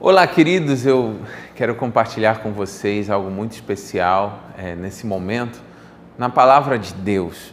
Olá, 0.00 0.24
queridos. 0.28 0.86
Eu 0.86 1.18
quero 1.56 1.74
compartilhar 1.74 2.40
com 2.40 2.52
vocês 2.52 3.10
algo 3.10 3.28
muito 3.32 3.54
especial 3.54 4.38
é, 4.56 4.76
nesse 4.76 5.04
momento 5.04 5.60
na 6.16 6.28
palavra 6.28 6.78
de 6.78 6.94
Deus. 6.94 7.52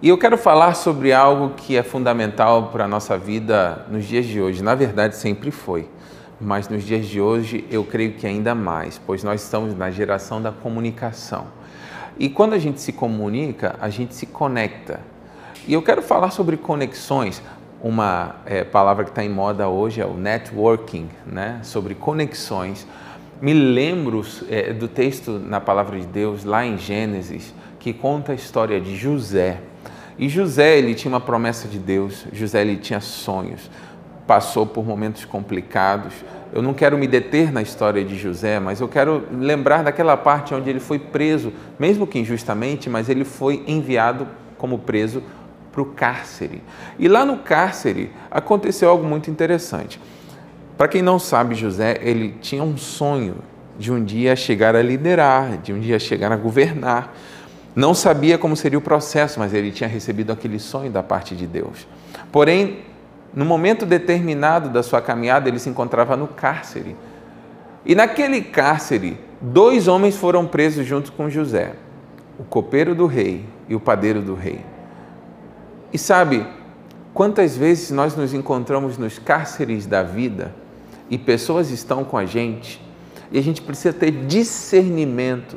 E 0.00 0.08
eu 0.08 0.16
quero 0.16 0.38
falar 0.38 0.72
sobre 0.72 1.12
algo 1.12 1.50
que 1.50 1.76
é 1.76 1.82
fundamental 1.82 2.68
para 2.68 2.86
a 2.86 2.88
nossa 2.88 3.18
vida 3.18 3.84
nos 3.90 4.06
dias 4.06 4.24
de 4.24 4.40
hoje. 4.40 4.62
Na 4.62 4.74
verdade, 4.74 5.16
sempre 5.16 5.50
foi, 5.50 5.86
mas 6.40 6.66
nos 6.66 6.82
dias 6.82 7.04
de 7.04 7.20
hoje 7.20 7.62
eu 7.70 7.84
creio 7.84 8.14
que 8.14 8.26
ainda 8.26 8.54
mais, 8.54 8.98
pois 8.98 9.22
nós 9.22 9.42
estamos 9.42 9.76
na 9.76 9.90
geração 9.90 10.40
da 10.40 10.50
comunicação. 10.50 11.48
E 12.18 12.30
quando 12.30 12.54
a 12.54 12.58
gente 12.58 12.80
se 12.80 12.90
comunica, 12.90 13.76
a 13.82 13.90
gente 13.90 14.14
se 14.14 14.24
conecta. 14.24 15.00
E 15.68 15.74
eu 15.74 15.82
quero 15.82 16.00
falar 16.00 16.30
sobre 16.30 16.56
conexões 16.56 17.42
uma 17.82 18.36
é, 18.44 18.62
palavra 18.62 19.04
que 19.04 19.10
está 19.10 19.24
em 19.24 19.28
moda 19.28 19.68
hoje 19.68 20.00
é 20.00 20.06
o 20.06 20.14
networking, 20.14 21.08
né? 21.26 21.60
sobre 21.62 21.94
conexões. 21.94 22.86
Me 23.40 23.54
lembro 23.54 24.22
é, 24.50 24.72
do 24.72 24.86
texto 24.86 25.32
na 25.38 25.60
palavra 25.60 25.98
de 25.98 26.06
Deus, 26.06 26.44
lá 26.44 26.64
em 26.64 26.76
Gênesis, 26.76 27.54
que 27.78 27.92
conta 27.92 28.32
a 28.32 28.34
história 28.34 28.78
de 28.78 28.94
José. 28.96 29.60
E 30.18 30.28
José, 30.28 30.76
ele 30.76 30.94
tinha 30.94 31.10
uma 31.10 31.20
promessa 31.20 31.66
de 31.66 31.78
Deus, 31.78 32.26
José, 32.30 32.60
ele 32.60 32.76
tinha 32.76 33.00
sonhos, 33.00 33.70
passou 34.26 34.66
por 34.66 34.84
momentos 34.84 35.24
complicados. 35.24 36.12
Eu 36.52 36.60
não 36.60 36.74
quero 36.74 36.98
me 36.98 37.06
deter 37.06 37.50
na 37.50 37.62
história 37.62 38.04
de 38.04 38.18
José, 38.18 38.60
mas 38.60 38.80
eu 38.80 38.88
quero 38.88 39.24
lembrar 39.32 39.82
daquela 39.82 40.18
parte 40.18 40.54
onde 40.54 40.68
ele 40.68 40.80
foi 40.80 40.98
preso, 40.98 41.50
mesmo 41.78 42.06
que 42.06 42.18
injustamente, 42.18 42.90
mas 42.90 43.08
ele 43.08 43.24
foi 43.24 43.64
enviado 43.66 44.28
como 44.58 44.78
preso 44.78 45.22
para 45.72 45.82
o 45.82 45.86
cárcere. 45.86 46.62
E 46.98 47.08
lá 47.08 47.24
no 47.24 47.38
cárcere 47.38 48.10
aconteceu 48.30 48.88
algo 48.88 49.04
muito 49.04 49.30
interessante. 49.30 50.00
Para 50.76 50.88
quem 50.88 51.02
não 51.02 51.18
sabe, 51.18 51.54
José, 51.54 51.98
ele 52.00 52.36
tinha 52.40 52.62
um 52.62 52.76
sonho 52.76 53.36
de 53.78 53.92
um 53.92 54.02
dia 54.02 54.34
chegar 54.34 54.74
a 54.74 54.82
liderar, 54.82 55.58
de 55.58 55.72
um 55.72 55.80
dia 55.80 55.98
chegar 55.98 56.32
a 56.32 56.36
governar. 56.36 57.14
Não 57.74 57.94
sabia 57.94 58.36
como 58.36 58.56
seria 58.56 58.78
o 58.78 58.82
processo, 58.82 59.38
mas 59.38 59.54
ele 59.54 59.70
tinha 59.70 59.88
recebido 59.88 60.32
aquele 60.32 60.58
sonho 60.58 60.90
da 60.90 61.02
parte 61.02 61.36
de 61.36 61.46
Deus. 61.46 61.86
Porém, 62.32 62.80
no 63.32 63.44
momento 63.44 63.86
determinado 63.86 64.68
da 64.68 64.82
sua 64.82 65.00
caminhada, 65.00 65.48
ele 65.48 65.58
se 65.58 65.68
encontrava 65.68 66.16
no 66.16 66.26
cárcere. 66.26 66.96
E 67.86 67.94
naquele 67.94 68.42
cárcere, 68.42 69.18
dois 69.40 69.86
homens 69.88 70.16
foram 70.16 70.46
presos 70.46 70.86
junto 70.86 71.12
com 71.12 71.30
José: 71.30 71.72
o 72.38 72.44
copeiro 72.44 72.94
do 72.94 73.06
rei 73.06 73.44
e 73.68 73.74
o 73.74 73.80
padeiro 73.80 74.20
do 74.20 74.34
rei. 74.34 74.64
E 75.92 75.98
sabe, 75.98 76.46
quantas 77.12 77.56
vezes 77.56 77.90
nós 77.90 78.14
nos 78.14 78.32
encontramos 78.32 78.96
nos 78.96 79.18
cárceres 79.18 79.86
da 79.86 80.02
vida 80.02 80.54
e 81.08 81.18
pessoas 81.18 81.70
estão 81.70 82.04
com 82.04 82.16
a 82.16 82.24
gente 82.24 82.80
e 83.32 83.38
a 83.38 83.42
gente 83.42 83.60
precisa 83.60 83.92
ter 83.92 84.10
discernimento 84.26 85.56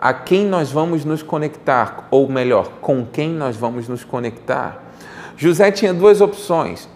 a 0.00 0.12
quem 0.12 0.46
nós 0.46 0.72
vamos 0.72 1.04
nos 1.04 1.22
conectar, 1.22 2.08
ou 2.10 2.28
melhor, 2.28 2.72
com 2.80 3.06
quem 3.06 3.30
nós 3.30 3.56
vamos 3.56 3.86
nos 3.86 4.02
conectar. 4.02 4.82
José 5.36 5.70
tinha 5.70 5.94
duas 5.94 6.20
opções: 6.20 6.88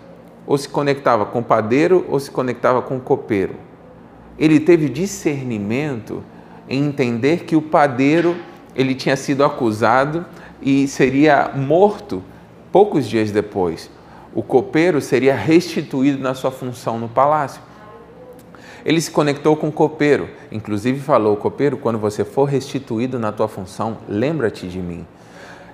ou 0.44 0.58
se 0.58 0.68
conectava 0.68 1.24
com 1.24 1.38
o 1.38 1.44
padeiro 1.44 2.04
ou 2.08 2.18
se 2.18 2.30
conectava 2.30 2.82
com 2.82 2.96
o 2.96 3.00
copeiro. 3.00 3.54
Ele 4.36 4.58
teve 4.58 4.88
discernimento 4.88 6.22
em 6.68 6.84
entender 6.84 7.44
que 7.44 7.54
o 7.54 7.62
padeiro 7.62 8.36
ele 8.74 8.94
tinha 8.94 9.16
sido 9.16 9.44
acusado 9.44 10.26
e 10.60 10.86
seria 10.88 11.52
morto 11.54 12.22
Poucos 12.76 13.08
dias 13.08 13.30
depois, 13.30 13.90
o 14.34 14.42
copeiro 14.42 15.00
seria 15.00 15.34
restituído 15.34 16.22
na 16.22 16.34
sua 16.34 16.50
função 16.50 16.98
no 16.98 17.08
palácio. 17.08 17.62
Ele 18.84 19.00
se 19.00 19.10
conectou 19.10 19.56
com 19.56 19.68
o 19.68 19.72
copeiro, 19.72 20.28
inclusive 20.52 21.00
falou: 21.00 21.38
Copeiro, 21.38 21.78
quando 21.78 21.98
você 21.98 22.22
for 22.22 22.44
restituído 22.44 23.18
na 23.18 23.32
tua 23.32 23.48
função, 23.48 23.96
lembra-te 24.06 24.68
de 24.68 24.78
mim. 24.78 25.06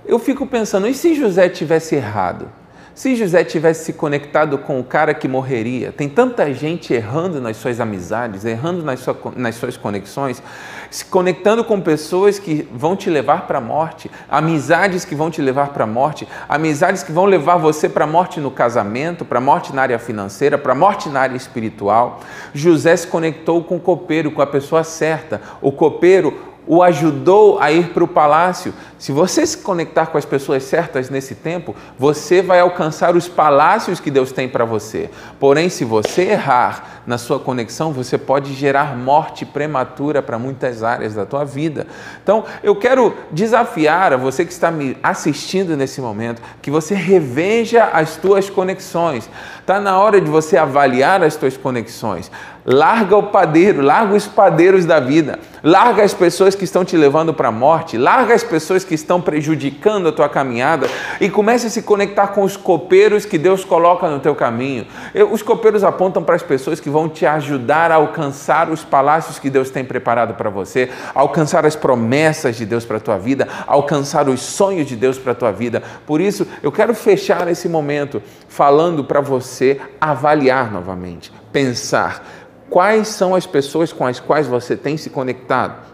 Eu 0.06 0.17
fico 0.20 0.47
pensando, 0.47 0.86
e 0.86 0.95
se 0.95 1.17
José 1.17 1.48
tivesse 1.48 1.96
errado? 1.96 2.48
Se 2.95 3.17
José 3.17 3.42
tivesse 3.42 3.86
se 3.86 3.92
conectado 3.95 4.58
com 4.58 4.79
o 4.79 4.85
cara 4.85 5.14
que 5.14 5.27
morreria, 5.27 5.91
tem 5.92 6.11
tanta 6.11 6.53
gente 6.53 6.92
errando 6.92 7.41
nas 7.41 7.57
suas 7.57 7.80
amizades, 7.80 8.45
errando 8.45 8.83
nas, 8.83 9.01
sua, 9.01 9.17
nas 9.35 9.55
suas 9.55 9.79
conexões, 9.79 10.42
se 10.91 11.07
conectando 11.07 11.64
com 11.64 11.81
pessoas 11.81 12.39
que 12.39 12.69
vão 12.70 12.95
te 12.95 13.08
levar 13.08 13.47
para 13.47 13.57
a 13.57 13.61
morte, 13.63 14.11
amizades 14.29 15.07
que 15.07 15.14
vão 15.14 15.31
te 15.31 15.41
levar 15.41 15.70
para 15.70 15.85
a 15.85 15.86
morte, 15.86 16.29
amizades 16.47 17.02
que 17.02 17.13
vão 17.13 17.25
levar 17.25 17.57
você 17.57 17.89
para 17.89 18.05
a 18.05 18.07
morte 18.07 18.41
no 18.41 18.51
casamento, 18.51 19.25
para 19.25 19.39
a 19.39 19.42
morte 19.42 19.75
na 19.75 19.81
área 19.81 19.98
financeira, 19.98 20.58
para 20.58 20.73
a 20.73 20.77
morte 20.77 21.08
na 21.08 21.20
área 21.20 21.36
espiritual. 21.36 22.20
José 22.52 22.95
se 22.95 23.07
conectou 23.07 23.64
com 23.64 23.77
o 23.77 23.81
copeiro, 23.81 24.31
com 24.31 24.42
a 24.42 24.47
pessoa 24.47 24.85
certa. 24.85 25.41
O 25.63 25.73
copeiro 25.73 26.52
o 26.67 26.83
ajudou 26.83 27.58
a 27.58 27.73
ir 27.73 27.89
para 27.89 28.05
o 28.05 28.08
palácio. 28.08 28.73
Se 29.02 29.11
você 29.11 29.45
se 29.45 29.58
conectar 29.58 30.07
com 30.07 30.17
as 30.17 30.24
pessoas 30.24 30.63
certas 30.63 31.11
nesse 31.11 31.35
tempo, 31.35 31.74
você 31.98 32.40
vai 32.40 32.61
alcançar 32.61 33.17
os 33.17 33.27
palácios 33.27 33.98
que 33.98 34.13
Deus 34.13 34.30
tem 34.30 34.48
para 34.48 34.64
você. 34.64 35.11
Porém, 35.40 35.68
se 35.68 35.85
você 35.85 36.23
errar 36.23 37.02
na 37.05 37.18
sua 37.18 37.40
conexão, 37.40 37.92
você 37.92 38.17
pode 38.17 38.55
gerar 38.55 38.96
morte 38.96 39.45
prematura 39.45 40.23
para 40.23 40.39
muitas 40.39 40.85
áreas 40.85 41.14
da 41.14 41.27
tua 41.27 41.45
vida. 41.45 41.85
Então, 42.23 42.45
eu 42.63 42.77
quero 42.77 43.13
desafiar 43.33 44.13
a 44.13 44.17
você 44.17 44.45
que 44.45 44.52
está 44.52 44.70
me 44.70 44.96
assistindo 45.02 45.77
nesse 45.77 46.01
momento, 46.01 46.40
que 46.63 46.70
você 46.70 46.95
reveja 46.95 47.90
as 47.92 48.14
tuas 48.14 48.48
conexões. 48.48 49.29
Está 49.58 49.80
na 49.80 49.98
hora 49.98 50.20
de 50.20 50.30
você 50.30 50.57
avaliar 50.57 51.24
as 51.24 51.34
tuas 51.34 51.57
conexões. 51.57 52.30
Larga 52.64 53.17
o 53.17 53.24
padeiro, 53.24 53.83
larga 53.83 54.14
os 54.14 54.29
padeiros 54.29 54.84
da 54.84 55.01
vida, 55.01 55.40
larga 55.64 56.05
as 56.05 56.14
pessoas 56.14 56.55
que 56.55 56.63
estão 56.63 56.84
te 56.84 56.96
levando 56.96 57.34
para 57.34 57.48
a 57.48 57.52
morte, 57.52 57.98
larga 57.98 58.34
as 58.34 58.45
pessoas 58.45 58.84
que 58.92 58.97
estão 58.97 59.23
prejudicando 59.23 60.08
a 60.08 60.13
tua 60.13 60.29
caminhada 60.29 60.86
e 61.19 61.30
comece 61.30 61.67
a 61.67 61.70
se 61.70 61.80
conectar 61.80 62.27
com 62.27 62.42
os 62.42 62.58
copeiros 62.58 63.25
que 63.25 63.39
Deus 63.39 63.64
coloca 63.64 64.07
no 64.07 64.20
teu 64.20 64.35
caminho. 64.35 64.86
Os 65.30 65.41
copeiros 65.41 65.83
apontam 65.83 66.23
para 66.23 66.35
as 66.35 66.42
pessoas 66.42 66.79
que 66.79 66.91
vão 66.91 67.08
te 67.08 67.25
ajudar 67.25 67.91
a 67.91 67.95
alcançar 67.95 68.69
os 68.69 68.85
palácios 68.85 69.39
que 69.39 69.48
Deus 69.48 69.70
tem 69.70 69.83
preparado 69.83 70.35
para 70.35 70.51
você, 70.51 70.91
alcançar 71.14 71.64
as 71.64 71.75
promessas 71.75 72.57
de 72.57 72.67
Deus 72.67 72.85
para 72.85 72.98
a 72.98 73.01
tua 73.01 73.17
vida, 73.17 73.48
alcançar 73.67 74.29
os 74.29 74.42
sonhos 74.42 74.86
de 74.86 74.95
Deus 74.95 75.19
para 75.19 75.33
a 75.33 75.35
tua 75.35 75.52
vida. 75.52 75.83
Por 76.07 76.20
isso, 76.20 76.47
eu 76.63 76.70
quero 76.70 76.95
fechar 76.95 77.48
esse 77.48 77.70
momento 77.70 78.23
falando 78.47 79.02
para 79.05 79.23
você 79.23 79.81
avaliar 79.98 80.70
novamente, 80.70 81.33
pensar 81.51 82.23
Quais 82.69 83.08
são 83.08 83.35
as 83.35 83.47
pessoas 83.47 83.92
com 83.92 84.07
as 84.07 84.19
quais 84.19 84.47
você 84.47 84.75
tem 84.75 84.97
se 84.97 85.11
conectado? 85.11 85.92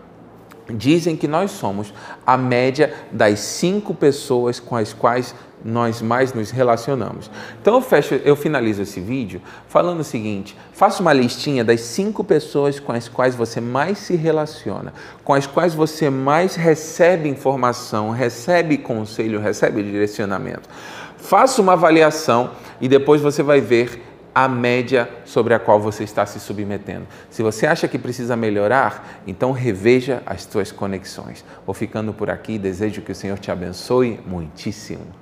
Dizem 0.70 1.16
que 1.16 1.26
nós 1.26 1.50
somos 1.50 1.92
a 2.26 2.36
média 2.36 2.92
das 3.10 3.40
cinco 3.40 3.94
pessoas 3.94 4.60
com 4.60 4.76
as 4.76 4.92
quais 4.92 5.34
nós 5.64 6.00
mais 6.00 6.32
nos 6.32 6.50
relacionamos. 6.50 7.30
Então 7.60 7.74
eu 7.74 7.80
fecho, 7.80 8.14
eu 8.24 8.36
finalizo 8.36 8.82
esse 8.82 9.00
vídeo 9.00 9.40
falando 9.66 10.00
o 10.00 10.04
seguinte: 10.04 10.56
faça 10.72 11.02
uma 11.02 11.12
listinha 11.12 11.64
das 11.64 11.80
cinco 11.80 12.22
pessoas 12.22 12.78
com 12.78 12.92
as 12.92 13.08
quais 13.08 13.34
você 13.34 13.60
mais 13.60 13.98
se 13.98 14.14
relaciona, 14.14 14.92
com 15.24 15.34
as 15.34 15.46
quais 15.46 15.74
você 15.74 16.10
mais 16.10 16.54
recebe 16.54 17.28
informação, 17.28 18.10
recebe 18.10 18.78
conselho, 18.78 19.40
recebe 19.40 19.82
direcionamento. 19.82 20.68
Faça 21.16 21.60
uma 21.60 21.72
avaliação 21.72 22.50
e 22.80 22.88
depois 22.88 23.20
você 23.20 23.42
vai 23.42 23.60
ver 23.60 24.02
a 24.44 24.48
média 24.48 25.10
sobre 25.24 25.52
a 25.52 25.58
qual 25.58 25.80
você 25.80 26.04
está 26.04 26.24
se 26.24 26.38
submetendo. 26.38 27.08
Se 27.28 27.42
você 27.42 27.66
acha 27.66 27.88
que 27.88 27.98
precisa 27.98 28.36
melhorar, 28.36 29.20
então 29.26 29.50
reveja 29.50 30.22
as 30.24 30.44
suas 30.44 30.70
conexões. 30.70 31.44
Vou 31.66 31.74
ficando 31.74 32.12
por 32.12 32.30
aqui, 32.30 32.56
desejo 32.56 33.02
que 33.02 33.10
o 33.10 33.16
Senhor 33.16 33.36
te 33.40 33.50
abençoe 33.50 34.20
muitíssimo. 34.24 35.18